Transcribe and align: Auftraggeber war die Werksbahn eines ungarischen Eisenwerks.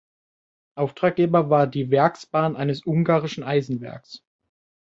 Auftraggeber 0.73 1.51
war 1.51 1.67
die 1.67 1.91
Werksbahn 1.91 2.55
eines 2.55 2.87
ungarischen 2.87 3.43
Eisenwerks. 3.43 4.23